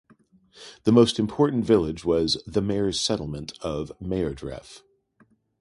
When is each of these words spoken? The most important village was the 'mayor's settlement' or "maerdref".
The 0.83 0.91
most 0.91 1.19
important 1.19 1.63
village 1.63 2.03
was 2.03 2.41
the 2.47 2.59
'mayor's 2.59 2.99
settlement' 2.99 3.53
or 3.63 3.85
"maerdref". 4.01 4.81